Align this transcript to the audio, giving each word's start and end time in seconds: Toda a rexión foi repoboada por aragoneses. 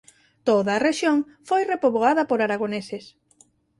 Toda 0.47 0.71
a 0.75 0.81
rexión 0.87 1.17
foi 1.49 1.61
repoboada 1.73 2.23
por 2.29 2.39
aragoneses. 2.41 3.05